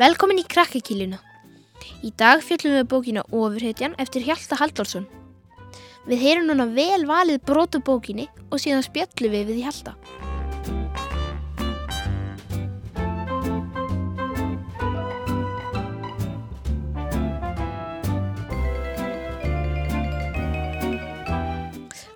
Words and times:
Velkomin 0.00 0.38
í 0.40 0.46
krakkakíluna. 0.48 1.18
Í 2.00 2.08
dag 2.16 2.40
fjöllum 2.40 2.72
við 2.78 2.86
bókina 2.88 3.24
Ofurhetjan 3.36 3.92
eftir 4.00 4.22
Hjalta 4.24 4.56
Halldórsson. 4.56 5.04
Við 6.08 6.22
heyrum 6.22 6.46
núna 6.48 6.64
vel 6.72 7.02
valið 7.04 7.42
brotu 7.44 7.82
bókinni 7.84 8.24
og 8.48 8.62
síðan 8.62 8.86
spjöllum 8.86 9.34
við 9.36 9.50
við 9.50 9.60
Hjalta. 9.66 9.92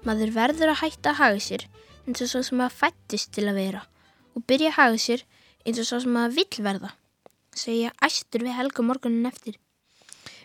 Maður 0.09 0.37
verður 0.41 0.73
að 0.73 0.83
hætta 0.87 1.13
að 1.13 1.21
haga 1.21 1.47
sér 1.51 1.69
eins 2.09 2.25
og 2.25 2.33
svo 2.33 2.47
sem 2.49 2.65
maður 2.65 2.81
fættist 2.81 3.37
til 3.37 3.51
að 3.53 3.61
vera 3.61 3.87
og 4.33 4.49
byrja 4.49 4.73
að 4.73 4.79
haga 4.81 5.09
sér 5.11 5.31
eins 5.69 5.85
og 5.85 5.93
svo 5.93 6.01
sem 6.01 6.17
maður 6.17 6.39
vill 6.41 6.65
verða, 6.65 6.97
segja 7.59 7.93
æstur 8.05 8.45
við 8.47 8.57
Helga 8.59 8.85
morgunin 8.87 9.29
eftir. 9.31 9.59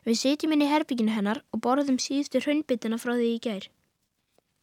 Við 0.06 0.20
setjum 0.22 0.56
inn 0.56 0.64
í 0.66 0.70
herbygginu 0.72 1.14
hennar 1.14 1.42
og 1.54 1.62
borðum 1.66 2.00
síðustu 2.02 2.42
hraunbyttina 2.44 3.00
frá 3.02 3.14
því 3.16 3.32
í 3.36 3.40
gær. 3.44 3.70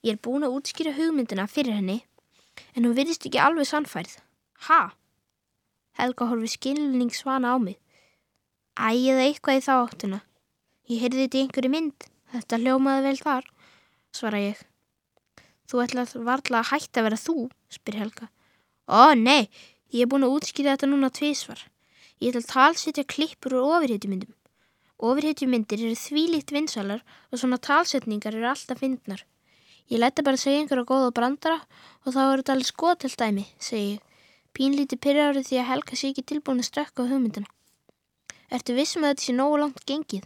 Ég 0.06 0.16
er 0.16 0.22
búin 0.22 0.46
að 0.46 0.56
útskýra 0.58 0.94
hugmyndina 0.96 1.46
fyrir 1.50 1.76
henni 1.76 2.02
en 2.74 2.86
hún 2.86 2.96
virðist 2.96 3.26
ekki 3.28 3.40
alveg 3.42 3.68
sannfærð. 3.68 4.16
Ha? 4.68 4.80
Helga 5.98 6.28
horfi 6.30 6.52
skilning 6.54 7.12
svana 7.12 7.52
á 7.52 7.56
mig. 7.60 7.76
Ægið 8.76 9.22
eitthvað 9.24 9.60
í 9.60 9.64
þá 9.64 9.74
áttuna. 9.76 10.20
Ég 10.92 11.02
heyrði 11.02 11.24
þetta 11.24 11.38
í 11.38 11.44
einhverju 11.44 11.72
mynd. 11.72 12.08
Þetta 12.32 12.58
hljómaði 12.60 13.04
vel 13.06 13.20
þar, 13.20 13.46
svara 14.12 14.42
ég. 14.42 14.58
Þú 15.66 15.82
ætlað 15.82 16.12
varla 16.26 16.60
að 16.60 16.68
hætta 16.72 17.00
að 17.00 17.06
vera 17.08 17.20
þú, 17.22 17.36
spyr 17.72 17.98
Helga. 18.02 18.28
Ó, 18.86 19.14
nei, 19.18 19.48
ég 19.94 20.04
er 20.04 20.10
búin 20.10 20.26
að 20.26 20.36
útskýra 20.36 20.74
þetta 20.74 20.90
núna 20.90 21.10
tvísvar. 21.10 21.62
Ég 22.16 22.32
ætla 22.32 22.40
að 22.40 22.52
talsetja 22.52 23.04
klippur 23.04 23.58
úr 23.58 23.76
ofirhetjumyndum. 23.76 24.32
Ofirhetjumyndir 25.04 25.82
eru 25.84 25.96
þvílíkt 26.00 26.52
vinsalar 26.54 27.02
og 27.28 27.40
svona 27.40 27.58
talsetningar 27.60 28.32
eru 28.32 28.48
alltaf 28.48 28.80
fyndnar. 28.80 29.24
Ég 29.92 30.00
læta 30.00 30.24
bara 30.24 30.40
segja 30.40 30.62
einhverja 30.62 30.88
góða 30.88 31.10
brandara 31.14 31.58
og 32.06 32.14
þá 32.14 32.20
eru 32.22 32.40
þetta 32.40 32.54
alveg 32.54 32.70
skotelt 32.70 33.18
dæmi, 33.20 33.44
segi 33.60 33.90
ég. 33.90 34.00
Pínlíti 34.56 34.96
pyrrárið 34.96 35.50
því 35.50 35.58
að 35.60 35.68
Helga 35.68 35.98
sé 36.00 36.08
ekki 36.10 36.24
tilbúin 36.30 36.62
að 36.62 36.68
strekka 36.70 37.04
á 37.04 37.10
hugmyndina. 37.10 37.50
Ertu 38.48 38.72
vissum 38.78 39.04
að 39.04 39.12
þetta 39.12 39.26
sé 39.26 39.34
nógu 39.36 39.58
langt 39.60 39.84
gengið? 39.84 40.24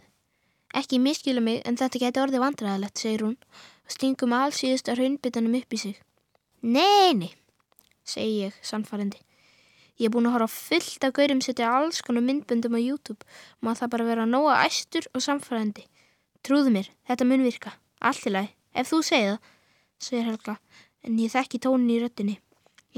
Ekki 0.79 1.01
miskila 1.03 1.43
mig 1.43 1.59
en 1.67 1.75
þetta 1.75 1.99
geti 2.05 2.21
orðið 2.23 2.43
vandræðilegt, 2.45 3.01
segir 3.03 3.25
hún 3.25 3.35
og 3.35 3.91
stingum 3.91 4.37
alls 4.37 4.61
síðust 4.63 4.87
að 4.87 5.01
raunbyttanum 5.01 5.59
upp 5.59 5.75
í 5.75 5.81
sig. 5.83 5.99
Nei, 6.63 7.11
nei, 7.19 7.33
segi 8.07 8.45
ég 8.45 8.63
sannfærandi. 8.63 9.19
Ég 10.01 10.09
er 10.09 10.13
búin 10.15 10.25
að 10.25 10.33
horfa 10.33 10.49
fullt 10.49 11.03
af 11.05 11.11
gaurum 11.13 11.41
setja 11.45 11.67
alls 11.69 11.99
konar 12.01 12.23
myndböndum 12.25 12.73
á 12.73 12.81
YouTube 12.81 13.21
maður 13.61 13.83
það 13.83 13.89
bara 13.93 14.05
vera 14.07 14.23
nóga 14.25 14.55
æstur 14.65 15.05
og 15.13 15.21
samfærandi. 15.21 15.83
Trúðu 16.41 16.71
mér, 16.73 16.87
þetta 17.05 17.27
mun 17.29 17.43
virka. 17.45 17.75
Allt 18.01 18.25
í 18.25 18.31
lagi, 18.33 18.49
ef 18.73 18.89
þú 18.89 19.01
segið 19.05 19.27
það, 19.27 19.51
segir 20.01 20.25
Helga, 20.25 20.55
en 21.05 21.19
ég 21.21 21.29
þekki 21.35 21.59
tónin 21.61 21.91
í 21.93 21.99
röttinni. 22.01 22.39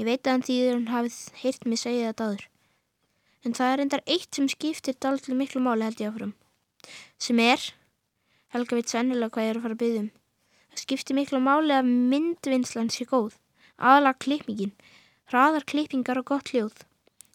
Ég 0.00 0.08
veit 0.08 0.24
að 0.24 0.32
hann 0.32 0.46
þýðir 0.48 0.72
hann 0.78 0.88
hafið 0.94 1.18
heyrt 1.42 1.68
mig 1.68 1.82
segja 1.82 2.08
þetta 2.08 2.30
áður. 2.30 2.46
En 3.44 3.58
það 3.58 3.74
er 3.74 3.84
endar 3.84 4.04
eitt 4.16 4.40
sem 4.40 4.48
skiptir 4.48 4.96
dálitlu 4.96 5.36
miklu 5.36 5.60
máli 5.60 5.84
held 5.84 6.00
ég 6.00 6.08
áfram. 6.08 6.32
Sem 7.20 7.44
er, 7.44 7.68
Helga 8.56 8.80
veit 8.80 8.88
sennilega 8.88 9.36
hvað 9.36 9.44
ég 9.44 9.52
er 9.52 9.60
að 9.60 9.66
fara 9.66 9.76
að 9.76 9.84
byggja 9.84 10.02
um. 10.06 10.10
Það 10.72 10.86
skiptir 10.86 11.20
miklu 11.20 11.44
máli 11.44 11.76
að 11.76 11.92
myndvinnslan 12.14 12.88
sé 12.96 13.04
góð. 13.12 13.36
Aðalega 13.76 14.22
klippingin, 14.24 14.74
hraðar 15.28 15.68
klippingar 15.68 16.24
og 16.24 16.30
gott 16.32 16.54
hljóð. 16.54 16.80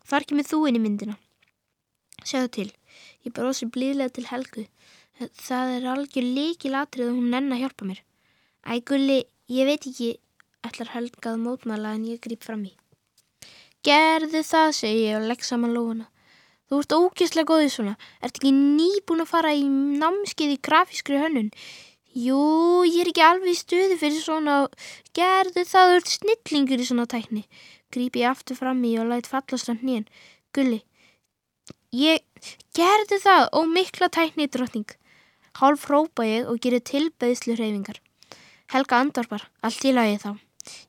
Þar 0.09 0.25
kemur 0.29 0.47
þú 0.49 0.59
inn 0.69 0.79
í 0.79 0.83
myndina. 0.83 1.15
Sjáðu 2.25 2.49
til, 2.55 2.69
ég 3.25 3.33
brósi 3.35 3.67
blíðlega 3.69 4.15
til 4.15 4.25
Helgu. 4.29 4.65
Það 5.37 5.73
er 5.75 5.89
algjör 5.93 6.25
líkil 6.25 6.75
atrið 6.79 7.11
og 7.11 7.17
hún 7.19 7.33
nenn 7.33 7.53
að 7.53 7.63
hjálpa 7.63 7.87
mér. 7.87 7.99
Æ, 8.65 8.81
gulli, 8.87 9.19
ég 9.51 9.67
veit 9.69 9.85
ekki, 9.85 10.13
ætlar 10.65 10.93
Helga 10.95 11.33
að 11.33 11.43
mótmæla 11.43 11.93
en 11.97 12.07
ég 12.09 12.21
grýp 12.23 12.47
fram 12.47 12.63
í. 12.65 12.73
Gerðu 13.85 14.41
það, 14.43 14.71
segi 14.75 15.03
ég 15.05 15.19
og 15.19 15.27
legg 15.29 15.45
saman 15.45 15.75
lófuna. 15.75 16.09
Þú 16.69 16.79
ert 16.83 16.95
ógeðslega 16.97 17.49
góðið 17.49 17.71
svona. 17.73 17.93
Ert 18.21 18.35
ekki 18.39 18.51
nýbúin 18.53 19.23
að 19.23 19.31
fara 19.31 19.53
í 19.57 19.63
námskeið 19.69 20.55
í 20.55 20.59
grafískri 20.65 21.21
hönnun? 21.21 21.53
Jú, 22.17 22.41
ég 22.89 23.03
er 23.03 23.09
ekki 23.11 23.23
alveg 23.25 23.53
í 23.53 23.57
stuði 23.57 23.97
fyrir 24.01 24.21
svona. 24.21 24.59
Gerðu 25.17 25.63
það, 25.65 25.93
þú 25.93 25.99
ert 26.01 26.13
snillingur 26.13 26.83
í 26.83 26.87
svona 26.89 27.07
tækni. 27.09 27.45
Grýp 27.89 28.19
ég 28.21 28.29
aftur 28.29 28.57
fram 28.59 28.83
í 28.85 28.95
og 29.01 29.09
læt 29.09 29.29
fallast 29.29 29.69
á 29.69 29.73
hnýjan. 29.73 30.05
Gulli, 30.53 30.83
ég 31.95 32.21
gerðu 32.77 33.17
það 33.23 33.47
og 33.57 33.71
mikla 33.73 34.09
tækni 34.13 34.45
drottning. 34.45 34.89
Hálf 35.57 35.87
hrópa 35.89 36.27
ég 36.27 36.45
og 36.49 36.61
gerir 36.61 36.83
tilbeðslu 36.85 37.57
hreyfingar. 37.57 37.97
Helga 38.69 39.01
andorpar, 39.01 39.49
allt 39.65 39.85
í 39.89 39.95
lagi 39.95 40.19
þá. 40.21 40.31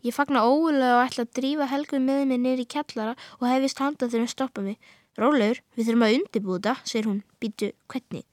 Ég 0.05 0.13
fagna 0.13 0.45
óulega 0.45 0.99
og 0.99 1.07
ætla 1.07 1.25
að 1.25 1.35
drífa 1.39 1.69
Helgu 1.71 2.01
með 2.05 2.27
mig 2.29 2.41
neyri 2.45 2.67
kjallara 2.69 3.15
og 3.39 3.47
hefist 3.49 3.81
handað 3.81 4.13
þegar 4.13 4.27
hann 4.27 4.35
stoppa 4.35 4.65
mig. 4.65 4.77
Rólegur, 5.17 5.61
við 5.77 5.89
þurfum 5.89 6.05
að 6.07 6.17
undirbúða 6.19 6.61
þetta, 6.61 6.91
segir 6.91 7.09
hún. 7.09 7.23
Býtu, 7.41 7.71
hvernig? 7.89 8.27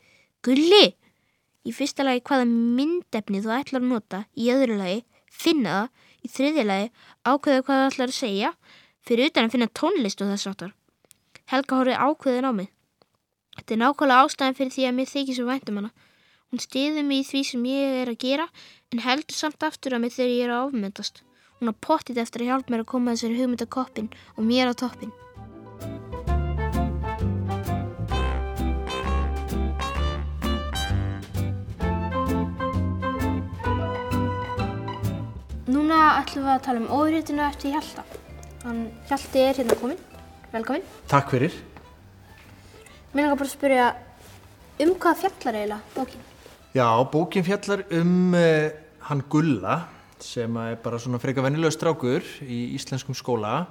Gulli! 0.44 0.86
Í 1.68 1.74
fyrsta 1.76 2.04
lagi 2.04 2.24
hvaða 2.28 2.48
myndefni 2.52 3.42
þú 3.44 3.54
ætlar 3.56 3.82
að 3.82 3.90
nota, 3.92 4.22
í 4.36 4.52
öðru 4.54 4.78
lagi, 4.80 5.02
finna 5.38 5.76
það, 5.78 5.92
í 6.24 6.32
þriðja 6.34 6.66
lagi, 6.68 6.90
ákveða 7.28 7.64
hvað 7.68 7.82
þú 7.82 7.92
ætlar 7.92 8.12
að 8.12 8.18
segja, 8.18 8.52
fyrir 9.08 9.32
utan 9.32 9.48
að 9.48 9.54
finna 9.56 9.70
tónlist 9.80 10.24
og 10.24 10.32
þess 10.34 10.50
áttar. 10.52 10.74
Helga 11.48 11.80
horfið 11.80 12.02
ákveðin 12.08 12.50
á 12.50 12.52
mig. 12.58 12.72
Þetta 13.58 13.74
er 13.74 13.82
nákvæmlega 13.84 14.26
ástæðan 14.26 14.58
fyrir 14.58 14.74
því 14.76 14.88
að 14.88 14.98
mér 14.98 15.12
þykir 15.14 15.38
svo 15.38 15.46
væntum 15.48 15.80
hana. 15.80 15.94
Hún 16.48 16.64
stiði 16.64 17.04
mig 17.04 17.24
í 17.24 17.28
því 17.28 17.44
sem 17.48 17.64
ég 17.68 18.02
er 18.02 18.12
að 18.12 18.20
gera, 18.24 18.50
en 18.94 19.04
heldur 19.04 19.38
samt 19.38 19.64
aftur 19.68 19.96
að 19.98 20.04
mig 20.04 20.16
þegar 20.16 20.34
ég 20.34 20.44
er 20.48 20.54
að 20.56 20.68
ofmyndast. 20.70 21.24
Hún 21.58 21.72
har 21.72 21.80
pottið 21.82 22.22
eftir 22.22 22.44
að 22.44 22.52
hjálpa 22.52 22.74
mér 22.74 22.84
að 22.84 22.92
koma 22.94 23.16
þessari 23.16 23.40
hugmyndakoppin 23.42 24.12
og 24.36 24.46
mér 24.46 24.72
á 24.72 24.74
toppin. 24.78 25.12
Núna 35.68 36.22
ætlum 36.22 36.46
við 36.46 36.54
að 36.54 36.62
tala 36.64 36.80
um 36.80 36.92
ofurhétuna 36.96 37.48
eftir 37.52 37.74
Hjalta. 37.74 38.04
Hann 38.64 38.78
Hjalti 39.10 39.42
er 39.44 39.58
hérna 39.58 39.76
komin. 39.76 39.98
Velkomin. 40.54 40.84
Takk 41.12 41.34
fyrir. 41.34 41.56
Mér 43.12 43.26
langar 43.26 43.40
bara 43.42 43.50
að 43.50 43.52
spyrja 43.52 43.88
um 44.86 44.94
hvað 44.96 45.18
fjallar 45.26 45.58
eiginlega 45.60 45.80
bókin? 45.92 46.22
Já, 46.72 46.88
bókin 47.12 47.44
fjallar 47.44 47.84
um 48.00 48.38
uh, 48.40 48.70
hann 49.10 49.24
Gulla 49.28 49.76
sem 50.24 50.56
er 50.62 50.78
bara 50.86 51.00
svona 51.04 51.20
freka 51.20 51.44
vennilega 51.44 51.76
strákur 51.76 52.24
í 52.48 52.60
íslenskum 52.78 53.18
skóla 53.18 53.66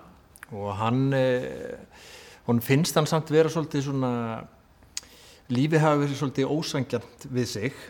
og 0.52 0.74
hann, 0.76 1.06
uh, 1.16 2.02
hann 2.44 2.60
finnst 2.60 2.98
hann 3.00 3.08
samt 3.08 3.32
vera 3.32 3.48
svolítið 3.48 3.86
svona, 3.86 4.10
lífið 5.48 5.80
hafa 5.80 6.02
verið 6.02 6.20
svolítið 6.20 6.52
ósangjant 6.58 7.26
við 7.30 7.48
sig. 7.54 7.80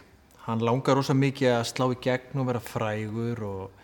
Hann 0.46 0.62
langar 0.62 0.94
rosa 0.94 1.16
mikið 1.16 1.56
að 1.56 1.66
slá 1.72 1.88
í 1.90 1.98
gegn 2.06 2.38
og 2.38 2.48
vera 2.52 2.62
frægur 2.62 3.42
og 3.48 3.82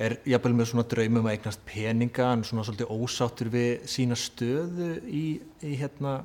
er 0.00 0.16
jafnvel 0.28 0.54
með 0.56 0.70
svona 0.70 0.86
draumum 0.88 1.26
að 1.28 1.36
eignast 1.36 1.64
peninga, 1.68 2.28
hann 2.30 2.44
er 2.44 2.48
svona 2.48 2.64
svolítið 2.66 2.92
ósáttur 2.96 3.50
við 3.52 3.86
sína 3.92 4.16
stöðu 4.16 4.90
í, 5.04 5.24
í 5.60 5.72
hérna, 5.80 6.20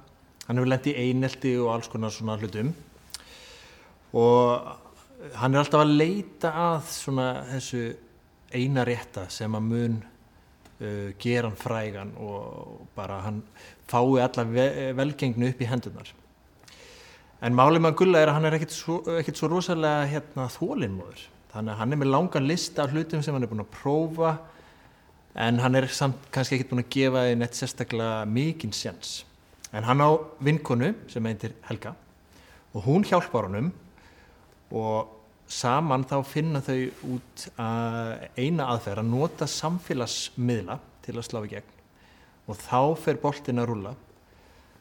hann 0.47 0.59
hefur 0.59 0.71
lendið 0.71 0.93
í 0.95 1.07
einelti 1.09 1.53
og 1.59 1.71
alls 1.75 1.89
konar 1.91 2.13
svona 2.15 2.37
hlutum. 2.39 2.73
Og 4.15 5.33
hann 5.41 5.55
er 5.55 5.63
alltaf 5.63 5.83
að 5.83 5.95
leita 5.97 6.53
að 6.63 6.91
svona 6.95 7.31
þessu 7.51 7.81
eina 8.53 8.85
rétta 8.87 9.25
sem 9.33 9.55
að 9.57 9.65
mun 9.67 9.97
uh, 9.99 11.09
gera 11.19 11.49
hann 11.49 11.59
frægan 11.59 12.13
og 12.23 12.87
bara 12.95 13.19
hann 13.25 13.41
fái 13.89 14.21
alla 14.23 14.45
ve 14.47 14.69
velgengnu 14.95 15.51
upp 15.51 15.61
í 15.63 15.69
hendunar 15.69 16.13
en 17.43 17.57
málið 17.57 17.83
með 17.83 17.91
að 17.91 17.97
gulla 18.01 18.21
er 18.21 18.31
að 18.31 18.37
hann 18.37 18.47
er 18.49 18.57
ekkert 18.57 18.75
svo, 18.75 18.97
ekkert 19.19 19.39
svo 19.39 19.49
rosalega 19.51 20.07
hérna, 20.09 20.47
þólinnmóður 20.53 21.25
þannig 21.57 21.73
að 21.73 21.81
hann 21.81 21.95
er 21.95 22.01
með 22.01 22.13
langan 22.13 22.47
lista 22.47 22.85
af 22.85 22.93
hlutum 22.95 23.25
sem 23.25 23.35
hann 23.35 23.45
er 23.45 23.51
búin 23.51 23.65
að 23.65 23.73
prófa 23.75 24.37
en 25.47 25.59
hann 25.61 25.77
er 25.77 25.89
samt 25.93 26.29
kannski 26.33 26.57
ekkert 26.57 26.71
búin 26.71 26.85
að 26.85 26.93
gefa 26.95 27.25
einn 27.27 27.45
eitt 27.45 27.57
sérstaklega 27.57 28.23
mikinn 28.29 28.73
sjans 28.73 29.19
en 29.73 29.85
hann 29.89 30.01
á 30.01 30.09
vinkonu 30.39 30.93
sem 31.11 31.27
heitir 31.29 31.57
Helga 31.67 31.93
og 32.73 32.85
hún 32.87 33.05
hjálpar 33.07 33.49
honum 33.49 33.71
og 34.71 35.13
saman 35.47 36.03
þá 36.07 36.17
finna 36.27 36.61
þau 36.63 36.79
út 37.07 37.45
að 37.61 38.25
eina 38.37 38.67
aðferð 38.73 39.03
að 39.03 39.11
nota 39.13 39.47
samfélagsmiðla 39.49 40.77
til 41.05 41.15
að 41.15 41.27
slá 41.27 41.39
í 41.45 41.51
gegn. 41.53 41.73
Og 42.47 42.59
þá 42.59 42.81
fer 42.99 43.19
boltin 43.21 43.61
að 43.61 43.71
rulla 43.71 43.93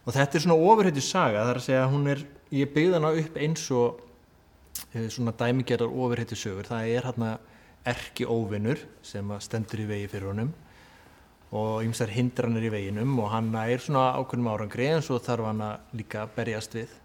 og 0.06 0.14
þetta 0.14 0.38
er 0.38 0.44
svona 0.44 0.58
ofurhættu 0.70 1.02
saga 1.02 1.46
þar 1.48 1.60
að 1.60 1.64
segja 1.64 1.84
að 1.84 1.94
hún 1.94 2.10
er, 2.12 2.20
ég 2.54 2.74
byggði 2.74 2.98
hana 2.98 3.14
upp 3.22 3.38
eins 3.42 3.64
og 3.74 4.02
svona 5.12 5.34
dæmigerðar 5.36 5.92
ofurhættu 5.92 6.38
sögur, 6.38 6.68
það 6.68 6.92
er 6.92 7.08
hérna 7.08 7.32
erki 7.86 8.26
óvinnur 8.26 8.80
sem 9.06 9.30
stendur 9.40 9.84
í 9.84 9.88
vegi 9.90 10.08
fyrir 10.10 10.30
honum 10.32 10.54
og 11.54 11.84
ymsar 11.86 12.10
hindranir 12.10 12.66
í 12.66 12.72
veginum 12.74 13.14
og 13.22 13.30
hann 13.30 13.52
er 13.60 13.82
svona 13.82 14.08
ákveðnum 14.18 14.50
árangri 14.50 14.88
en 14.90 15.04
svo 15.06 15.20
þarf 15.22 15.46
hann 15.46 15.62
að 15.62 15.94
líka 16.00 16.26
berjast 16.34 16.74
við 16.74 16.96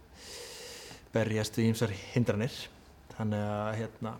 berjast 1.14 1.60
við 1.60 1.70
ymsar 1.70 1.94
hindranir 2.16 2.58
þannig 3.14 3.46
að 3.54 3.76
hérna 3.82 4.16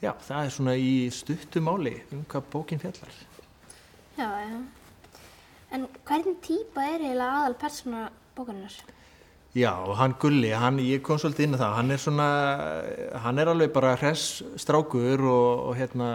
já, 0.00 0.12
það 0.14 0.44
er 0.44 0.54
svona 0.54 0.76
í 0.78 0.94
stuttu 1.14 1.64
máli 1.64 1.96
um 2.14 2.22
hvað 2.30 2.48
bókin 2.54 2.82
fjallar 2.82 3.18
Já, 4.20 4.28
já. 4.44 4.62
En 5.72 5.86
hvernig 6.04 6.40
típa 6.44 6.82
er 6.84 7.00
eiginlega 7.00 7.36
aðal 7.40 7.54
persóna 7.56 8.00
bókarinnar? 8.36 8.74
Já, 9.50 9.72
og 9.82 9.96
hann 9.98 10.12
Gulli, 10.14 10.52
hann, 10.54 10.76
ég 10.78 11.00
kom 11.02 11.18
svolítið 11.18 11.48
inn 11.48 11.56
á 11.58 11.62
það, 11.64 11.72
hann 11.74 11.88
er 11.90 11.98
svona, 11.98 12.26
hann 13.24 13.40
er 13.42 13.48
alveg 13.50 13.72
bara 13.74 13.96
hress 13.98 14.44
strákur 14.62 15.24
og, 15.26 15.64
og 15.66 15.72
hérna 15.74 16.10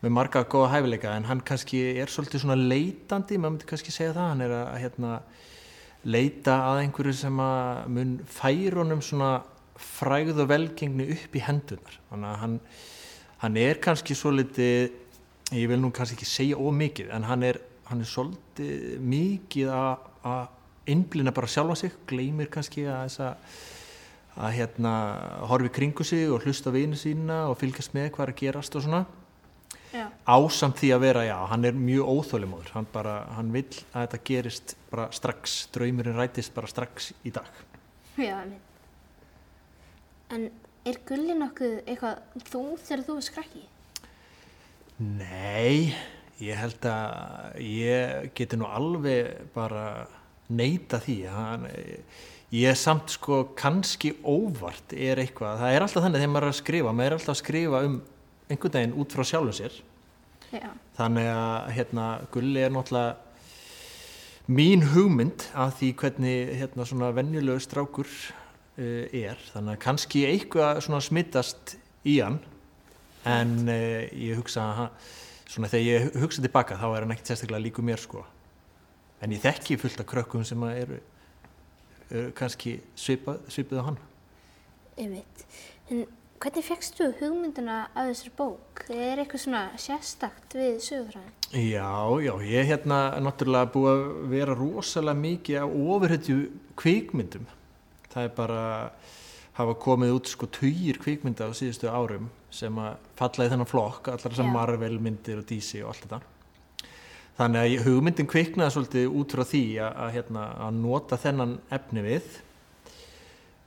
með 0.00 0.14
marga 0.16 0.40
góða 0.48 0.70
hæfileika 0.78 1.12
en 1.12 1.26
hann 1.28 1.42
kannski 1.44 1.82
er 2.00 2.08
svolítið 2.08 2.46
svona 2.46 2.56
leitandi, 2.56 3.36
maður 3.36 3.52
myndi 3.58 3.68
kannski 3.68 3.92
segja 3.92 4.14
það, 4.16 4.30
hann 4.30 4.44
er 4.46 4.54
að 4.56 4.78
hérna 4.86 5.10
leita 6.16 6.54
að 6.70 6.80
einhverju 6.86 7.14
sem 7.20 7.44
að 7.44 7.82
mun 7.98 8.16
fær 8.38 8.78
honum 8.80 9.04
svona 9.04 9.30
fræð 9.76 10.40
og 10.46 10.50
velgengni 10.54 11.10
upp 11.18 11.36
í 11.36 11.44
hendunar, 11.44 12.00
þannig 12.08 12.30
að 12.32 12.42
hann, 12.46 12.56
hann 13.44 13.60
er 13.66 13.84
kannski 13.84 14.16
svolítið, 14.16 14.96
ég 15.60 15.68
vil 15.68 15.80
nú 15.84 15.92
kannski 15.92 16.16
ekki 16.16 16.32
segja 16.32 16.64
ómikið, 16.64 17.12
en 17.12 17.28
hann 17.28 17.44
er, 17.52 17.60
hann 17.92 18.00
er 18.00 18.12
svolítið 18.16 18.96
mikið 19.12 19.76
að 19.76 20.50
að 20.82 20.92
innblina 20.94 21.32
bara 21.34 21.50
sjálfa 21.50 21.78
sig, 21.78 21.96
gleymir 22.10 22.50
kannski 22.52 22.86
að 22.90 23.06
þess 23.06 23.22
að, 23.26 23.56
að 24.42 24.54
hérna, 24.58 24.92
horfi 25.50 25.72
kringu 25.78 26.06
sig 26.06 26.30
og 26.32 26.46
hlusta 26.46 26.72
vinu 26.74 26.98
sína 26.98 27.44
og 27.50 27.58
fylgjast 27.60 27.94
með 27.96 28.12
hvað 28.14 28.26
er 28.26 28.34
að 28.34 28.40
gerast 28.42 28.78
og 28.78 28.86
svona 28.86 29.04
Já. 29.92 30.06
ásamt 30.24 30.78
því 30.80 30.88
að 30.94 31.02
vera, 31.04 31.22
já, 31.28 31.36
hann 31.50 31.66
er 31.68 31.76
mjög 31.76 32.08
óþólimóður, 32.08 32.70
hann 32.78 32.86
bara, 32.94 33.16
hann 33.36 33.50
vill 33.52 33.68
að 33.92 34.06
þetta 34.06 34.20
gerist 34.24 34.74
bara 34.90 35.10
strax, 35.12 35.56
draumurinn 35.74 36.16
rætist 36.16 36.54
bara 36.56 36.70
strax 36.70 37.10
í 37.28 37.32
dag. 37.34 37.50
Já. 38.16 38.38
En 40.32 40.48
er 40.88 40.98
gulli 41.06 41.36
nokkuð 41.36 41.82
eitthvað 41.84 42.40
þú 42.48 42.62
þegar 42.80 43.04
þú 43.04 43.18
er 43.18 43.26
skrakki? 43.28 43.62
Nei, 45.02 45.92
ég 46.40 46.56
held 46.56 46.88
að 46.88 47.60
ég 47.66 48.32
geti 48.38 48.56
nú 48.56 48.68
alveg 48.72 49.44
bara 49.52 50.06
neita 50.58 51.00
því, 51.02 51.16
hann, 51.32 51.66
ég 52.52 52.72
er 52.72 52.78
samt 52.78 53.14
sko 53.16 53.42
kannski 53.58 54.14
óvart 54.22 54.92
er 54.92 55.22
eitthvað, 55.22 55.62
það 55.62 55.76
er 55.76 55.86
alltaf 55.86 56.06
þannig 56.06 56.22
þegar 56.22 56.34
maður 56.34 56.48
er 56.48 56.52
að 56.52 56.60
skrifa, 56.60 56.92
maður 56.92 57.10
er 57.10 57.18
alltaf 57.18 57.34
að 57.34 57.40
skrifa 57.42 57.82
um 57.88 57.98
einhvern 58.52 58.76
veginn 58.76 58.96
út 59.00 59.16
frá 59.16 59.24
sjálfum 59.24 59.56
sér, 59.56 59.78
Já. 60.52 60.68
þannig 60.98 61.28
að 61.32 61.70
hérna 61.78 62.06
Gulli 62.34 62.64
er 62.64 62.74
náttúrulega 62.74 63.16
mín 64.50 64.82
hugmynd 64.92 65.46
að 65.54 65.74
því 65.78 65.90
hvernig 66.02 66.54
hérna 66.58 66.86
svona 66.88 67.10
venjulegu 67.14 67.62
strákur 67.62 68.08
uh, 68.10 69.04
er. 69.06 69.38
Þannig 69.52 69.76
að 69.76 69.82
kannski 69.86 70.24
eitthvað 70.28 70.82
svona 70.86 71.02
smittast 71.04 71.76
í 72.08 72.18
hann. 72.18 72.40
En 73.28 73.54
uh, 73.70 74.02
ég 74.18 74.40
hugsa 74.40 74.90
svona 75.46 75.70
þegar 75.70 75.86
ég 75.86 76.22
hugsa 76.24 76.42
tilbaka 76.42 76.80
þá 76.80 76.88
er 76.90 77.04
hann 77.04 77.14
ekkert 77.14 77.32
sérstaklega 77.32 77.66
líku 77.68 77.84
mér 77.86 78.02
sko 78.02 78.24
en 79.22 79.34
ég 79.34 79.42
þekki 79.42 79.78
fullt 79.80 80.00
af 80.02 80.08
krökkum 80.10 80.44
sem 80.46 80.62
eru 80.70 80.98
uh, 80.98 82.32
kannski 82.38 82.80
svipað, 82.98 83.44
svipað 83.52 83.82
á 83.82 83.88
hann 83.90 84.00
Einmitt. 85.00 85.46
En 85.88 86.04
hvernig 86.42 86.66
fegst 86.66 86.98
þú 86.98 87.08
hugmynduna 87.20 87.78
af 87.94 88.10
þessari 88.10 88.32
bók? 88.36 88.82
Er 88.92 89.22
eitthvað 89.22 89.44
svona 89.46 89.62
sérstakt 89.80 90.56
við 90.58 90.82
sögufræðin? 90.84 91.32
Já, 91.52 91.88
já, 92.24 92.32
ég 92.48 92.58
er 92.60 92.68
hérna 92.68 92.98
náttúrulega 93.24 93.70
búið 93.72 93.90
að 93.92 94.04
vera 94.32 94.56
rosalega 94.58 95.22
mikið 95.22 95.64
á 95.64 95.66
ofurhetju 95.68 96.36
kvikmyndum. 96.80 97.48
Það 98.12 98.28
er 98.28 98.36
bara 98.36 98.62
hafa 99.56 99.76
komið 99.80 100.14
út 100.16 100.32
sko 100.32 100.48
tugir 100.52 101.00
kvikmynda 101.00 101.48
á 101.48 101.56
síðustu 101.56 101.88
árum 101.92 102.28
sem 102.52 102.76
að 102.80 103.00
falla 103.16 103.46
í 103.46 103.52
þennan 103.52 103.68
flokk, 103.68 104.12
allar 104.12 104.32
þessar 104.32 104.48
Já. 104.48 104.54
Marvel 104.56 104.98
myndir 105.00 105.40
og 105.40 105.48
DC 105.48 105.80
og 105.84 105.92
allt 105.92 106.06
þetta. 106.06 106.20
Þannig 107.42 107.62
að 107.62 107.86
hugmyndin 107.88 108.28
kviknaði 108.30 108.72
svolítið 108.76 109.14
út 109.18 109.32
frá 109.34 109.42
því 109.50 109.62
að, 109.82 109.94
að, 110.04 110.10
hérna, 110.14 110.42
að 110.62 110.76
nota 110.78 111.16
þennan 111.18 111.54
efni 111.74 112.04
við. 112.04 112.28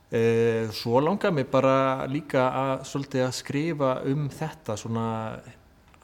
Uh, 0.06 0.70
svo 0.72 1.02
langar 1.02 1.34
mig 1.34 1.48
bara 1.52 2.06
líka 2.08 2.46
að 2.56 2.72
svolítið 2.88 3.24
að 3.26 3.34
skrifa 3.36 3.90
um 4.08 4.30
þetta 4.32 4.78
svona 4.80 5.06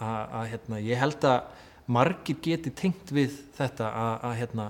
að, 0.03 0.23
að 0.27 0.47
hérna, 0.51 0.81
ég 0.85 1.01
held 1.01 1.25
að 1.31 1.63
margir 1.97 2.41
geti 2.45 2.75
tengt 2.77 3.15
við 3.15 3.41
þetta 3.57 3.89
að, 3.89 4.13
að 4.29 4.37
hérna 4.43 4.69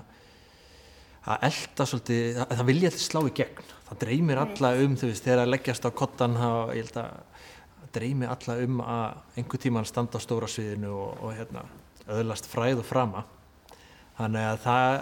að 1.23 1.45
elda 1.49 1.87
svolítið, 1.89 2.39
að, 2.43 2.55
það 2.55 2.69
vilja 2.71 2.91
slá 2.95 3.21
í 3.23 3.35
gegn 3.41 3.69
það 3.89 4.01
dreymir 4.05 4.43
alla 4.45 4.73
um 4.85 4.97
þú 4.99 5.11
veist 5.11 5.27
þegar 5.27 5.43
að 5.43 5.53
leggjast 5.53 5.87
á 5.87 5.91
kottan 5.91 6.39
þá 6.39 6.49
ég 6.77 6.83
held 6.83 6.99
að 7.03 7.13
það 7.79 7.93
dreymir 7.97 8.33
alla 8.37 8.59
um 8.63 8.83
að 8.85 9.39
einhver 9.41 9.65
tíman 9.65 9.89
standa 9.89 10.21
á 10.21 10.25
stóra 10.25 10.49
sviðinu 10.51 10.93
og, 10.93 11.23
og 11.23 11.35
hérna 11.37 11.65
öðlast 12.11 12.49
fræð 12.51 12.83
og 12.83 12.87
frama 12.87 13.25
þannig 14.17 14.47
að 14.51 14.61
það, 14.63 14.97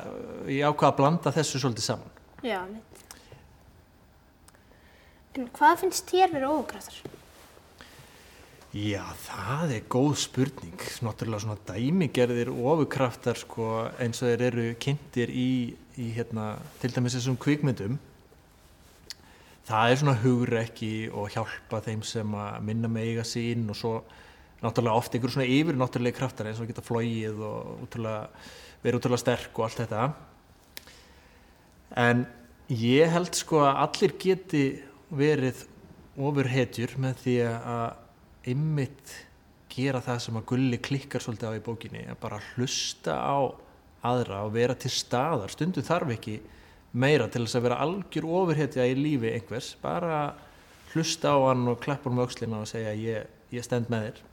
ég 0.53 0.68
ákvað 0.68 0.92
að 0.92 1.00
blanda 1.01 1.36
þessu 1.36 1.62
svolítið 1.62 1.88
saman 1.89 2.18
Já, 2.42 2.63
einmitt. 2.63 2.92
En 5.38 5.45
hvað 5.53 5.83
finnst 5.83 6.09
þér 6.09 6.31
verið 6.33 6.53
ógraftar? 6.56 7.18
Já, 8.71 9.03
það 9.27 9.74
er 9.75 9.86
góð 9.92 10.13
spurning. 10.24 10.86
Náttúrulega 11.06 11.44
svona 11.44 11.59
dæmigerðir 11.68 12.50
ofurkraftar 12.50 13.38
sko, 13.38 13.68
eins 14.01 14.24
og 14.24 14.31
þeir 14.31 14.45
eru 14.48 14.65
kynntir 14.81 15.31
í, 15.31 15.51
í 16.01 16.07
hérna, 16.15 16.56
til 16.81 16.92
dæmis 16.95 17.18
þessum 17.19 17.38
kvikmyndum. 17.39 18.00
Það 19.68 19.92
er 19.92 20.01
svona 20.01 20.18
hugrekki 20.24 20.94
og 21.13 21.30
hjálpa 21.36 21.83
þeim 21.86 22.01
sem 22.07 22.33
að 22.42 22.57
minna 22.71 22.89
með 22.92 23.12
eiga 23.12 23.27
sín 23.27 23.69
og 23.69 23.77
svo 23.77 23.94
náttúrulega 24.61 24.97
oft 24.97 25.15
einhver 25.15 25.33
svona 25.33 25.47
yfir 25.49 25.77
náttúrulega 25.77 26.17
kraftar 26.19 26.49
eins 26.49 26.61
og 26.61 26.69
geta 26.69 26.83
flóið 26.85 27.41
og 27.45 27.87
útrúlega, 27.87 28.27
verið 28.83 28.99
útrúlega 28.99 29.23
sterk 29.23 29.57
og 29.57 29.65
allt 29.65 29.81
þetta. 29.81 30.03
En 32.01 32.23
ég 32.71 33.11
held 33.11 33.33
sko 33.35 33.65
að 33.65 33.81
allir 33.87 34.15
geti 34.21 34.63
verið 35.11 35.65
ofurhetjur 36.21 36.95
með 37.01 37.19
því 37.25 37.35
að 37.49 38.53
ymmit 38.53 39.17
gera 39.71 40.01
það 40.03 40.24
sem 40.25 40.38
að 40.38 40.47
Gulli 40.51 40.79
klikkar 40.83 41.24
svolítið 41.24 41.55
á 41.55 41.57
í 41.57 41.65
bókinni 41.65 42.05
að 42.12 42.21
bara 42.21 42.41
hlusta 42.53 43.17
á 43.17 43.38
aðra 44.07 44.45
og 44.45 44.55
vera 44.55 44.75
til 44.77 44.91
staðar. 44.93 45.51
Stundum 45.53 45.86
þarf 45.86 46.15
ekki 46.17 46.39
meira 46.91 47.29
til 47.31 47.45
þess 47.45 47.57
að 47.57 47.67
vera 47.69 47.83
algjör 47.83 48.27
ofurhetja 48.27 48.88
í 48.89 48.97
lífi 48.97 49.31
einhvers. 49.31 49.75
Bara 49.81 50.33
hlusta 50.91 51.33
á 51.33 51.38
hann 51.50 51.69
og 51.71 51.79
klappa 51.81 52.09
hann 52.09 52.19
með 52.19 52.29
öxlina 52.29 52.62
og 52.62 52.69
segja 52.69 52.93
ég, 52.97 53.31
ég 53.55 53.65
stend 53.65 53.89
með 53.91 54.09
þér 54.09 54.27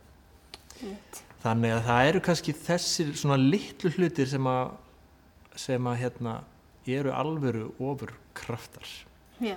Einmitt. 0.78 1.22
þannig 1.42 1.74
að 1.76 1.82
það 1.88 2.10
eru 2.12 2.22
kannski 2.28 2.54
þessir 2.56 3.12
svona 3.18 3.38
litlu 3.40 3.92
hlutir 3.96 4.30
sem 4.30 4.46
að 4.50 4.76
sem 5.58 5.90
að 5.90 6.00
hérna 6.04 6.38
eru 6.88 7.12
alvöru 7.12 7.68
ofurkraftar 7.82 8.88
Já. 9.42 9.56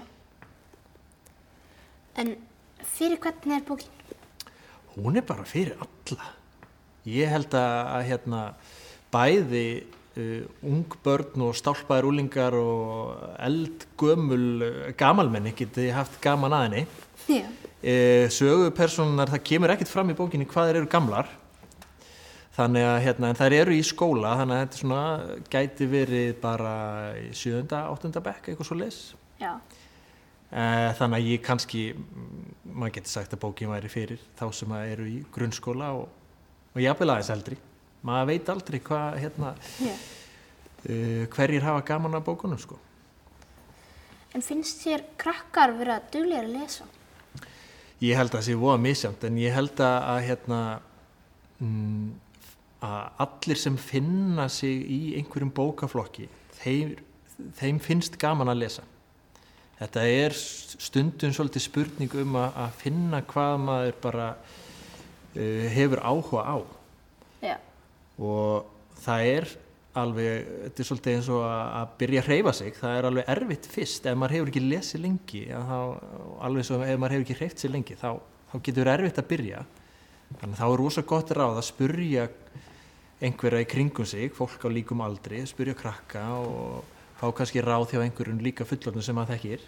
En 2.20 2.36
fyrir 2.86 3.18
hvernig 3.22 3.56
er 3.56 3.66
bókin? 3.66 3.98
hún 4.96 5.16
er 5.18 5.26
bara 5.26 5.46
fyrir 5.48 5.78
alla 5.80 6.32
ég 7.08 7.30
held 7.32 7.56
að, 7.58 8.06
hérna 8.10 8.42
bæði 9.12 9.66
uh, 10.18 10.44
ung 10.68 10.98
börn 11.04 11.48
og 11.48 11.56
stálpaðir 11.58 12.10
úlingar 12.12 12.56
og 12.60 13.24
eldgömul 13.40 14.68
uh, 14.68 14.92
gamalmenni 15.00 15.56
geti 15.58 15.90
haft 15.96 16.20
gaman 16.24 16.56
að 16.58 16.68
henni 16.68 16.86
Já. 17.30 17.46
Uh, 17.82 18.26
sögupersonar, 18.32 19.32
það 19.34 19.46
kemur 19.52 19.74
ekkert 19.76 19.92
fram 19.92 20.12
í 20.14 20.18
bókinni 20.18 20.48
hvað 20.50 20.72
þeir 20.72 20.82
eru 20.82 20.92
gamlar 20.92 21.30
þannig 22.56 22.84
að 22.84 23.02
hérna, 23.06 23.30
en 23.32 23.40
þær 23.40 23.54
eru 23.62 23.76
í 23.78 23.84
skóla 23.88 24.36
þannig 24.42 24.58
að 24.58 24.64
þetta 24.66 24.82
svona 24.82 25.04
gæti 25.54 25.88
verið 25.90 26.34
bara 26.44 26.74
í 27.22 27.30
sjöunda, 27.38 27.86
áttunda 27.90 28.24
bekk 28.24 28.52
eitthvað 28.52 28.68
svo 28.68 28.78
leis 28.82 29.02
Já. 29.42 29.56
Eh, 30.52 30.92
Þannig 31.00 31.18
að 31.18 31.28
ég 31.32 31.44
kannski, 31.46 31.82
mm, 31.96 32.56
maður 32.76 32.98
getur 32.98 33.14
sagt 33.14 33.34
að 33.34 33.40
bókin 33.42 33.72
væri 33.72 33.90
fyrir 33.90 34.20
þá 34.38 34.44
sem 34.54 34.74
að 34.76 34.90
eru 34.92 35.08
í 35.08 35.18
grunnskóla 35.34 35.92
og, 35.96 36.10
og 36.76 36.82
jafnvel 36.84 37.10
aðeins 37.14 37.32
eldri. 37.34 37.58
Maður 38.06 38.28
veit 38.28 38.52
aldrei 38.52 38.80
hvað, 38.84 39.18
hérna, 39.24 39.54
Já. 39.80 39.94
uh, 40.90 41.24
hverjir 41.32 41.64
hafa 41.66 41.86
gaman 41.88 42.20
af 42.20 42.26
bókunum, 42.26 42.60
sko. 42.60 42.78
En 44.36 44.44
finnst 44.44 44.84
þér 44.84 45.06
krakkar 45.20 45.74
vera 45.80 46.02
duglegir 46.12 46.50
að 46.50 46.56
lesa? 46.60 46.86
Ég 48.02 48.18
held 48.18 48.32
að 48.32 48.40
það 48.40 48.48
sé 48.48 48.58
voða 48.58 48.82
misjamt, 48.82 49.24
en 49.28 49.38
ég 49.38 49.54
held 49.54 49.82
að, 49.86 50.20
hérna, 50.26 50.62
mm, 51.62 52.08
að 52.82 53.26
allir 53.26 53.60
sem 53.62 53.78
finna 53.78 54.48
sig 54.50 54.82
í 54.90 55.02
einhverjum 55.20 55.54
bókaflokki, 55.54 56.26
þeim, 56.64 56.96
þeim 57.60 57.82
finnst 57.84 58.18
gaman 58.22 58.50
að 58.50 58.64
lesa. 58.64 58.88
Þetta 59.82 60.06
er 60.06 60.36
stundum 60.38 61.34
svolítið 61.34 61.66
spurning 61.66 62.12
um 62.22 62.36
að, 62.38 62.58
að 62.66 62.76
finna 62.84 63.22
hvað 63.30 63.56
maður 63.66 63.96
bara 64.04 64.28
uh, 64.38 65.66
hefur 65.74 66.02
áhuga 66.06 66.44
á 66.46 66.58
Já. 67.42 67.56
og 68.22 68.68
það 69.02 69.30
er 69.32 69.50
alveg, 70.00 70.48
þetta 70.66 70.84
er 70.84 70.88
svolítið 70.88 71.18
eins 71.18 71.30
og 71.34 71.44
að 71.52 71.94
byrja 72.00 72.22
að 72.22 72.28
hreyfa 72.30 72.54
sig, 72.56 72.74
það 72.78 72.98
er 72.98 73.08
alveg 73.10 73.32
erfitt 73.34 73.70
fyrst. 73.74 74.08
Ef 74.08 74.18
maður 74.18 74.36
hefur 74.38 74.52
ekki 74.52 74.64
lesið 74.64 75.04
lengi 75.06 75.42
þá, 75.52 75.78
alveg 76.48 76.68
svo 76.68 76.80
ef 76.86 77.02
maður 77.02 77.16
hefur 77.18 77.26
ekki 77.28 77.40
hreyft 77.42 77.64
sig 77.64 77.74
lengi 77.74 77.98
þá, 78.00 78.10
þá 78.52 78.56
getur 78.68 78.92
erfitt 78.94 79.22
að 79.22 79.30
byrja. 79.34 79.66
Þannig 80.32 80.56
að 80.56 80.62
þá 80.62 80.66
er 80.70 80.80
rosa 80.80 81.04
gott 81.12 81.34
ráð 81.36 81.60
að 81.60 81.68
spurja 81.68 82.28
einhverja 83.22 83.62
í 83.62 83.70
kringum 83.70 84.08
sig 84.08 84.32
fólk 84.34 84.64
á 84.66 84.70
líkum 84.72 85.04
aldri, 85.06 85.44
spurja 85.50 85.76
krakka 85.78 86.24
og 86.40 86.88
fá 87.20 87.28
kannski 87.38 87.62
ráð 87.62 87.92
hjá 87.92 88.02
einhverjum 88.02 88.42
líka 88.42 88.66
fullorðin 88.66 89.06
sem 89.06 89.18
maður 89.18 89.36
þekkir. 89.36 89.68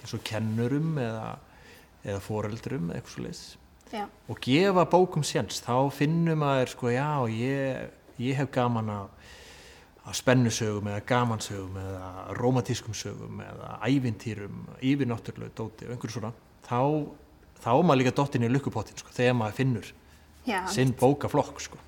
Eins 0.00 0.14
og 0.16 0.24
kennurum 0.26 0.98
eða, 1.00 1.30
eða 2.04 2.20
foreldrum 2.24 2.90
eða 2.90 3.00
eitthvað 3.00 3.14
svo 3.14 3.24
leiðis 3.26 3.44
Já. 3.90 4.04
og 4.30 4.38
gefa 4.44 4.84
bókum 4.86 5.24
séns. 5.26 5.62
Þá 5.64 5.90
finnum 5.94 6.42
maður 6.44 6.74
sko 6.74 6.92
já 6.92 7.08
ég, 7.34 7.90
ég 8.22 8.38
hef 8.38 8.50
gaman 8.54 8.92
að, 8.94 9.08
að 10.08 10.16
spennusögum 10.16 10.88
eða 10.90 11.02
gamansögum 11.08 11.76
eða 11.80 12.36
romantískum 12.38 12.96
sögum 12.96 13.42
eða 13.44 13.74
ævintýrum, 13.84 14.62
yfirnáttúrulegu 14.80 15.52
dóti 15.56 15.86
og 15.86 15.94
einhverju 15.94 16.16
svona 16.16 16.32
þá, 16.66 16.80
þá 17.60 17.70
er 17.74 17.84
maður 17.84 18.00
líka 18.00 18.14
dottin 18.16 18.46
í 18.46 18.50
lukkupottin 18.50 19.00
sko, 19.00 19.12
þegar 19.16 19.36
maður 19.40 19.58
finnur 19.60 19.92
Já. 20.48 20.60
sinn 20.72 20.94
bókaflokk 20.96 21.60
sko. 21.60 21.80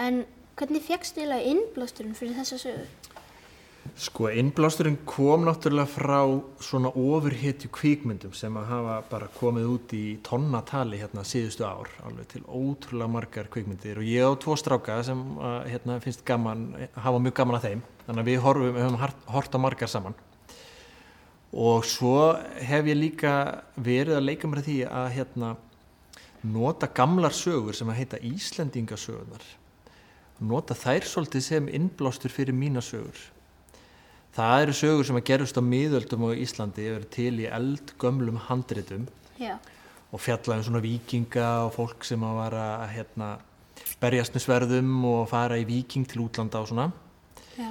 En 0.00 0.24
hvernig 0.56 0.84
fegst 0.84 1.16
þið 1.16 1.22
eiginlega 1.24 1.52
innblásturinn 1.52 2.16
fyrir 2.16 2.36
þessa 2.40 2.58
sögu? 2.60 2.88
Sko 3.94 4.28
innblásturinn 4.32 4.98
kom 5.08 5.44
náttúrulega 5.46 5.86
frá 5.88 6.18
svona 6.62 6.90
ofurhetju 6.90 7.70
kvíkmyndum 7.72 8.32
sem 8.36 8.56
að 8.58 8.70
hafa 8.70 8.96
bara 9.10 9.28
komið 9.36 9.68
út 9.72 9.94
í 9.96 10.04
tonnatali 10.26 11.00
hérna 11.00 11.24
síðustu 11.26 11.66
ár, 11.68 11.90
alveg 12.06 12.30
til 12.32 12.42
ótrúlega 12.44 13.12
margar 13.12 13.50
kvíkmyndir 13.52 14.00
og 14.00 14.08
ég 14.08 14.26
og 14.26 14.38
tvo 14.42 14.56
stráka 14.58 14.98
sem 15.06 15.20
að, 15.38 15.58
hérna, 15.72 15.98
finnst 16.04 16.24
gaman, 16.26 16.64
hafa 16.94 17.20
mjög 17.22 17.36
gaman 17.40 17.58
að 17.60 17.68
þeim, 17.68 17.84
þannig 18.06 18.24
að 18.24 18.30
við 18.30 18.40
horfum, 18.46 18.80
höfum 18.80 18.98
hort 19.36 19.54
á 19.54 19.58
margar 19.60 19.92
saman. 19.92 20.18
Og 21.56 21.86
svo 21.88 22.18
hef 22.68 22.90
ég 22.90 22.98
líka 22.98 23.36
verið 23.76 24.18
að 24.18 24.26
leika 24.26 24.50
mér 24.50 24.64
því 24.66 24.80
að 24.90 25.12
hérna 25.20 25.54
nota 26.46 26.88
gamlar 26.92 27.32
sögur 27.34 27.76
sem 27.76 27.88
að 27.90 28.02
heita 28.02 28.20
Íslendingasögunar 28.24 29.46
nota 30.40 30.76
þær 30.76 31.06
svolítið 31.08 31.44
sem 31.46 31.68
innblástur 31.72 32.32
fyrir 32.32 32.56
mína 32.56 32.82
sögur 32.84 33.16
Það 34.36 34.62
eru 34.66 34.72
sögur 34.76 35.06
sem 35.08 35.16
að 35.16 35.28
gerust 35.30 35.56
á 35.56 35.64
miðöldum 35.64 36.26
á 36.28 36.36
Íslandi, 36.36 36.84
eru 36.92 37.06
til 37.08 37.38
í 37.40 37.46
eldgömlum 37.48 38.36
handritum 38.50 39.06
Já. 39.40 39.54
og 40.12 40.20
fjalla 40.20 40.58
um 40.58 40.64
svona 40.66 40.82
vikinga 40.84 41.46
og 41.64 41.72
fólk 41.78 42.04
sem 42.04 42.20
að 42.20 42.36
vara 42.42 42.64
að 42.82 42.92
hérna, 42.98 43.28
berjast 44.02 44.36
með 44.36 44.44
sverðum 44.44 44.90
og 45.08 45.22
fara 45.30 45.56
í 45.56 45.64
viking 45.64 46.04
til 46.04 46.26
útlanda 46.26 46.60
og 46.60 46.68
svona. 46.68 46.90
Já. 47.56 47.70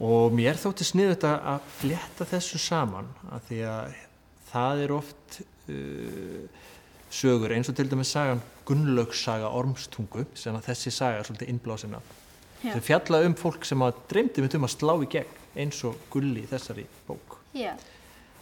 Og 0.00 0.32
mér 0.32 0.56
þótti 0.56 0.88
sniðu 0.88 1.12
þetta 1.12 1.34
að 1.52 1.68
fletta 1.82 2.28
þessu 2.30 2.62
saman 2.64 3.12
að 3.28 3.44
því 3.50 3.60
að 3.74 4.00
það 4.48 4.82
er 4.86 4.96
oft 4.96 5.38
uh, 5.42 6.64
sögur 7.12 7.52
eins 7.52 7.68
og 7.68 7.76
til 7.76 7.88
dæmis 7.92 8.14
sagan 8.16 8.40
Gunnlaugssaga 8.64 9.52
Ormstungu 9.52 10.24
sem 10.32 10.56
að 10.56 10.70
þessi 10.70 10.96
saga 10.96 11.20
er 11.20 11.28
svolítið 11.28 11.52
innblásina. 11.52 12.00
Þau 12.62 12.82
fjalla 12.86 13.24
um 13.26 13.36
fólk 13.36 13.68
sem 13.68 13.84
að 13.84 14.00
dreymdi 14.08 14.40
með 14.40 14.56
um 14.56 14.68
að 14.70 14.76
slá 14.78 14.96
í 14.96 15.12
gegn 15.18 15.38
eins 15.56 15.82
og 15.88 15.98
gulli 16.12 16.44
í 16.44 16.50
þessari 16.50 16.86
bók. 17.08 17.38
Já. 17.56 17.74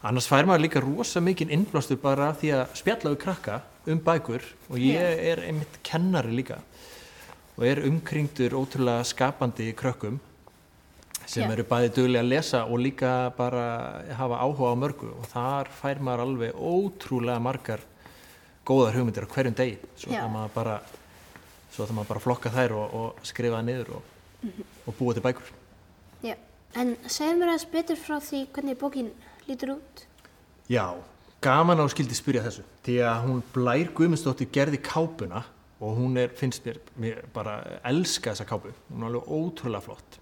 Annars 0.03 0.31
fær 0.31 0.47
maður 0.49 0.65
líka 0.65 0.81
rosa 0.81 1.21
mikinn 1.21 1.51
innblástur 1.53 1.99
bara 2.01 2.31
því 2.41 2.55
að 2.57 2.77
spjalla 2.79 3.13
við 3.13 3.21
krakka 3.21 3.61
um 3.91 4.01
bækur 4.01 4.47
og 4.71 4.79
ég 4.81 4.97
Já. 4.97 5.33
er 5.33 5.43
einmitt 5.45 5.77
kennari 5.85 6.33
líka 6.39 6.61
og 7.59 7.67
er 7.69 7.83
umkringdur 7.85 8.57
ótrúlega 8.57 9.05
skapandi 9.05 9.75
krökkum 9.77 10.17
sem 11.27 11.45
Já. 11.45 11.53
eru 11.53 11.67
bæði 11.69 11.93
duglega 11.99 12.25
að 12.25 12.31
lesa 12.33 12.65
og 12.65 12.81
líka 12.81 13.13
bara 13.37 13.67
hafa 14.17 14.41
áhuga 14.41 14.73
á 14.73 14.77
mörgu 14.81 15.13
og 15.19 15.29
þar 15.29 15.69
fær 15.83 16.01
maður 16.01 16.25
alveg 16.25 16.57
ótrúlega 16.57 17.43
margar 17.45 17.85
góðar 18.65 18.97
hugmyndir 18.97 19.29
á 19.29 19.33
hverjum 19.35 19.57
degi 19.59 19.77
svo 19.97 20.15
það 20.17 20.33
maður 20.33 20.55
bara 20.57 20.81
svo 21.71 21.85
það 21.85 21.97
maður 21.99 22.13
bara 22.15 22.25
flokka 22.25 22.55
þær 22.57 22.77
og, 22.81 22.95
og 22.95 23.27
skrifa 23.29 23.61
það 23.61 23.69
niður 23.69 23.93
og, 23.99 24.03
og 24.87 24.97
búa 24.97 25.17
til 25.17 25.25
bækur 25.29 25.53
Já. 26.25 26.37
En 26.79 26.95
segðu 27.11 27.41
mér 27.41 27.53
aðeins 27.53 27.71
betur 27.73 27.99
frá 27.99 28.19
því 28.23 28.45
hvernig 28.55 28.79
bókin 28.79 29.09
lítur 29.49 29.75
út. 29.75 30.05
Já, 30.71 30.95
gaman 31.43 31.83
á 31.83 31.87
skildi 31.91 32.15
spyrja 32.15 32.45
þessu 32.47 32.67
því 32.87 32.99
að 33.11 33.25
hún 33.27 33.41
Blær 33.55 33.91
Guðmundsdóttir 33.97 34.53
gerði 34.55 34.79
kápuna 34.87 35.43
og 35.81 35.97
hún 35.97 36.21
er, 36.21 36.31
finnst 36.37 36.67
mér, 36.69 36.79
mér 37.01 37.25
bara 37.35 37.57
elska 37.89 38.35
þessa 38.35 38.47
kápu, 38.47 38.75
hún 38.91 39.03
er 39.03 39.11
alveg 39.11 39.33
ótrúlega 39.33 39.83
flott. 39.89 40.21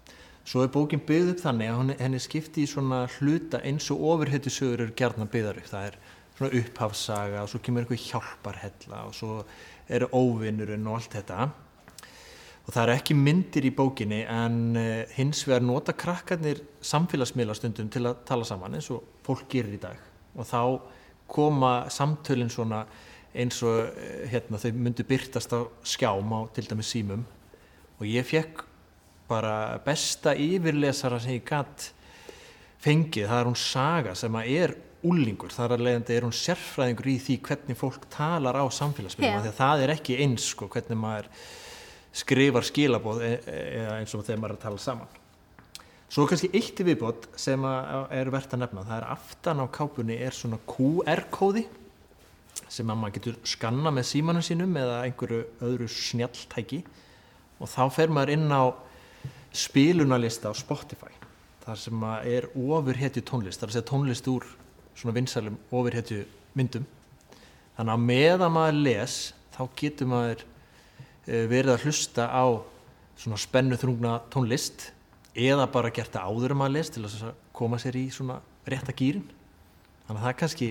Svo 0.49 0.63
er 0.63 0.71
bókin 0.73 1.03
byggð 1.05 1.35
upp 1.35 1.41
þannig 1.43 1.69
að 1.69 1.91
henni 1.99 2.19
skipti 2.23 2.63
í 2.65 2.69
svona 2.71 3.03
hluta 3.19 3.59
eins 3.61 3.91
og 3.93 4.01
ofurhetju 4.09 4.53
sögur 4.55 4.85
eru 4.87 4.95
gerðna 4.97 5.27
byggðar 5.29 5.59
upp. 5.61 5.67
Það 5.69 5.89
er 5.91 5.97
svona 6.39 6.61
upphafsaga 6.63 7.43
og 7.43 7.51
svo 7.51 7.61
kemur 7.61 7.85
einhver 7.85 8.01
hjálparhella 8.07 9.03
og 9.05 9.13
svo 9.13 9.43
eru 9.91 10.07
óvinnurinn 10.15 10.87
og 10.89 10.97
allt 10.97 11.19
þetta. 11.19 11.51
Og 12.69 12.73
það 12.75 12.83
eru 12.83 12.93
ekki 12.99 13.15
myndir 13.17 13.65
í 13.65 13.73
bókinni 13.73 14.19
en 14.29 14.57
uh, 14.77 15.01
hins 15.15 15.39
vegar 15.47 15.63
nota 15.65 15.95
krakkarnir 15.97 16.59
samfélagsmiðla 16.85 17.55
stundum 17.57 17.87
til 17.89 18.03
að 18.05 18.19
tala 18.29 18.45
saman 18.45 18.75
eins 18.77 18.91
og 18.93 19.07
fólk 19.25 19.47
gerir 19.49 19.73
í 19.73 19.79
dag. 19.81 19.95
Og 20.37 20.45
þá 20.45 20.59
koma 21.33 21.71
samtölinn 21.89 22.51
svona 22.53 22.83
eins 23.33 23.57
og 23.65 23.87
uh, 23.87 24.19
hérna, 24.29 24.59
þau 24.61 24.77
myndu 24.85 25.05
byrtast 25.09 25.55
á 25.57 25.65
skjám 25.81 26.29
á 26.29 26.39
til 26.53 26.67
dæmis 26.69 26.91
símum. 26.93 27.23
Og 27.97 28.05
ég 28.05 28.27
fekk 28.29 28.61
bara 29.31 29.79
besta 29.81 30.35
yfirlesara 30.37 31.17
sem 31.23 31.39
ég 31.39 31.47
gatt 31.49 31.87
fengið. 32.85 33.31
Það 33.31 33.39
er 33.39 33.49
hún 33.49 33.57
Saga 33.63 34.13
sem 34.13 34.37
að 34.37 34.51
er 34.59 34.75
úlingur. 35.09 35.55
Það 35.55 35.65
er 35.65 35.73
að 35.73 35.87
leiðandi 35.87 36.19
er 36.19 36.27
hún 36.27 36.37
sérfræðingur 36.37 37.09
í 37.09 37.17
því 37.25 37.39
hvernig 37.49 37.81
fólk 37.81 38.05
talar 38.13 38.61
á 38.61 38.65
samfélagsmiðlum. 38.77 39.41
Af 39.41 39.47
því 39.47 39.53
að 39.55 39.59
Það 39.63 39.83
er 39.87 39.95
ekki 39.95 40.19
eins 40.21 40.45
sko 40.53 40.69
hvernig 40.69 41.01
maður 41.01 41.33
skrifar 42.15 42.65
skilabóð 42.65 43.21
e- 43.23 43.39
e- 43.45 43.87
eins 43.99 44.13
og 44.15 44.25
þegar 44.25 44.41
maður 44.41 44.53
er 44.55 44.57
að 44.57 44.63
tala 44.65 44.83
saman. 44.83 45.17
Svo 46.09 46.25
kannski 46.25 46.49
eitt 46.57 46.79
í 46.81 46.85
viðbót 46.87 47.27
sem 47.37 47.65
er 47.65 48.31
verðt 48.33 48.55
að 48.55 48.63
nefna. 48.63 48.85
Það 48.87 48.97
er 48.97 49.09
aftan 49.13 49.61
á 49.61 49.65
kápunni 49.69 50.17
er 50.17 50.33
svona 50.33 50.57
QR-kóði 50.65 51.67
sem 52.69 52.89
að 52.89 52.97
maður 52.97 53.15
getur 53.19 53.37
skanna 53.45 53.93
með 53.93 54.07
símanum 54.09 54.45
sínum 54.45 54.73
eða 54.77 55.03
einhverju 55.05 55.43
öðru 55.65 55.87
snjalltæki 55.89 56.81
og 57.59 57.69
þá 57.69 57.83
fer 57.93 58.13
maður 58.13 58.33
inn 58.35 58.49
á 58.49 58.73
spilunarlista 59.53 60.49
á 60.49 60.53
Spotify 60.57 61.13
þar 61.63 61.81
sem 61.81 62.05
að 62.05 62.29
er 62.33 62.47
ofurhetju 62.57 63.23
tónlist, 63.25 63.61
þar 63.61 63.69
að 63.69 63.75
segja 63.77 63.89
tónlist 63.91 64.29
úr 64.31 64.45
svona 64.97 65.15
vinsælum 65.15 65.57
ofurhetju 65.69 66.23
myndum. 66.57 66.85
Þannig 67.77 67.93
að 67.93 68.05
meðan 68.09 68.55
maður 68.55 68.79
les 68.87 69.17
þá 69.53 69.61
getur 69.77 70.09
maður 70.09 70.45
verið 71.29 71.73
að 71.75 71.83
hlusta 71.87 72.27
á 72.31 72.45
svona 73.19 73.37
spennu 73.39 73.77
þrungna 73.79 74.15
tónlist 74.33 74.89
eða 75.35 75.67
bara 75.71 75.91
gert 75.93 76.13
það 76.15 76.29
áður 76.31 76.55
en 76.55 76.61
maður 76.61 76.75
les 76.77 76.89
til 76.95 77.03
að 77.05 77.33
koma 77.55 77.79
sér 77.81 77.97
í 77.99 78.07
svona 78.13 78.39
rétta 78.69 78.95
gýrin. 78.95 79.27
Þannig 80.07 80.21
að 80.21 80.25
það 80.25 80.37
kannski 80.41 80.69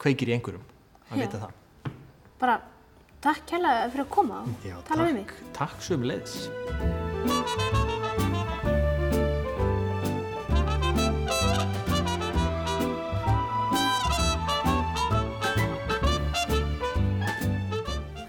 kveikir 0.00 0.30
í 0.32 0.36
einhverjum 0.38 0.64
að 1.10 1.18
Já. 1.18 1.20
vita 1.24 1.42
það. 1.44 1.92
Bara 2.38 2.56
takk 3.24 3.44
kærlega 3.50 3.90
fyrir 3.92 4.06
að 4.06 4.14
koma 4.14 4.40
og 4.46 4.66
Já, 4.70 4.78
tala 4.88 5.10
við 5.10 5.20
mig. 5.20 5.36
takk, 5.52 5.52
takk 5.60 5.86
söm 5.90 6.06
leiðis. 6.08 7.86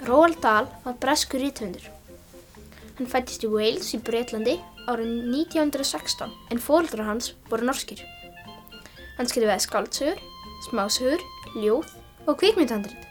Roald 0.10 0.40
Dahl 0.42 0.66
var 0.84 0.96
breskur 0.98 1.38
rítvöndur. 1.38 1.84
Hann 2.98 3.10
fættist 3.12 3.44
í 3.46 3.50
Wales 3.52 3.92
í 3.94 4.00
Breitlandi 4.02 4.56
árið 4.90 5.12
1916 5.36 6.32
en 6.50 6.62
fóreldrar 6.66 7.06
hans 7.12 7.28
voru 7.52 7.68
norskir. 7.68 8.02
Hann 9.20 9.30
skrifaði 9.30 9.68
skáldsögur, 9.68 10.24
smásögur, 10.66 11.22
ljóð 11.62 11.92
og 12.26 12.40
kvikmyndhandrit. 12.42 13.06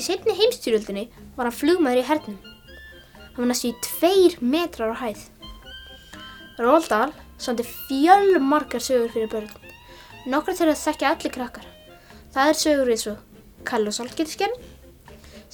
Í 0.00 0.06
setni 0.06 0.32
heimstyrjöldinni 0.38 1.04
var 1.36 1.50
hann 1.50 1.58
flugmaður 1.58 2.00
í 2.00 2.08
hernum. 2.08 2.40
Hann 3.34 3.42
var 3.42 3.50
næstu 3.52 3.74
í 3.74 3.76
tveir 3.84 4.38
metrar 4.40 4.96
á 4.96 5.02
hæð. 5.04 5.20
Roald 6.64 6.88
Dahl 6.88 7.12
samti 7.36 7.66
fjölmargar 7.68 8.80
sögur 8.80 9.12
fyrir 9.12 9.28
börn. 9.36 9.52
Nokkra 10.32 10.56
þeirra 10.56 10.80
þekkja 10.80 11.12
allir 11.12 11.36
krakkar. 11.36 11.68
Það 12.32 12.54
er 12.54 12.62
sögur 12.62 12.94
eins 12.94 13.06
og 13.12 13.20
Kall 13.68 13.88
og 13.88 13.96
Salkirskjörn, 13.96 14.56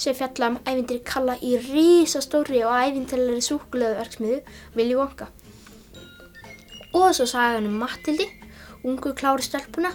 sem 0.00 0.16
fjalla 0.16 0.48
um 0.54 0.58
ævindir 0.64 1.02
kalla 1.04 1.36
í 1.44 1.56
risastóri 1.60 2.62
og 2.64 2.72
ævintilari 2.72 3.42
súkuleðverksmiðu 3.44 4.38
Willy 4.78 4.96
Wonka. 4.96 5.28
Og 6.96 7.12
svo 7.14 7.26
sagan 7.28 7.68
um 7.68 7.76
Mattildi, 7.82 8.26
ungu 8.84 9.12
klári 9.14 9.44
stelpuna 9.44 9.92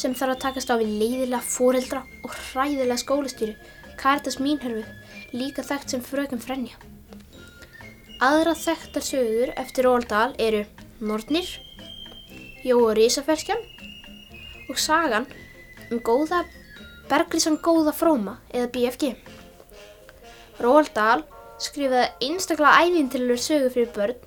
sem 0.00 0.16
þarf 0.16 0.34
að 0.34 0.42
takast 0.46 0.72
á 0.72 0.80
við 0.80 0.96
leiðilega 1.02 1.44
foreldra 1.44 2.02
og 2.24 2.32
hræðilega 2.32 2.98
skólastýru, 3.04 3.54
Karitas 4.00 4.40
Mínhörfu, 4.40 4.82
líka 5.36 5.62
þekkt 5.62 5.92
sem 5.92 6.02
fröken 6.02 6.42
Frenja. 6.42 6.80
Aðra 8.24 8.56
þekktar 8.56 9.04
sögur 9.04 9.52
eftir 9.60 9.86
Róald 9.86 10.08
Dahl 10.08 10.34
eru 10.40 10.64
Nornir, 11.04 11.46
Jóa 12.64 12.94
Rísaferskjan 12.96 13.60
og 14.72 14.78
sagan 14.80 15.28
um 15.92 16.00
góða 16.00 16.46
Bergrísan 17.10 17.58
góða 17.60 17.92
fróma 17.92 18.38
eða 18.50 18.70
BFG. 18.74 19.14
Róald 20.64 20.92
Dahl 20.96 21.24
skrifaði 21.60 22.28
einstaklega 22.28 22.84
ævintilur 22.86 23.40
sögur 23.40 23.74
fyrir 23.74 23.90
börn, 23.96 24.20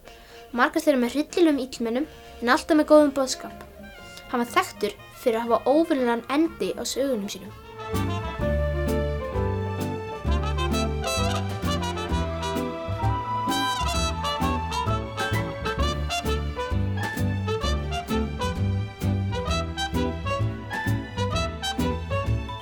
margar 0.53 0.83
þeirra 0.85 1.01
með 1.01 1.15
hryllilegum 1.15 1.61
illmennum 1.65 2.09
en 2.41 2.51
alltaf 2.53 2.77
með 2.77 2.89
góðum 2.91 3.15
boðskap. 3.17 3.63
Hann 4.29 4.43
var 4.43 4.51
þekktur 4.53 4.97
fyrir 5.21 5.39
að 5.39 5.47
hafa 5.47 5.71
óvinnilegan 5.71 6.27
endi 6.33 6.73
á 6.77 6.83
sögunum 6.85 7.31
sínum. 7.31 7.66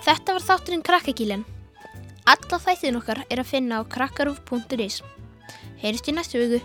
Þetta 0.05 0.35
var 0.35 0.43
þátturinn 0.45 0.83
Krakkakílinn. 0.85 1.45
Alla 2.29 2.59
þættin 2.61 2.99
okkar 2.99 3.23
er 3.25 3.41
að 3.41 3.49
finna 3.55 3.81
á 3.81 3.89
krakkarúf.is. 3.89 5.01
Heyrist 5.81 6.09
í 6.09 6.13
næstu 6.13 6.43
viku. 6.43 6.61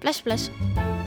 Bless, 0.00 0.24
bless. 0.24 0.97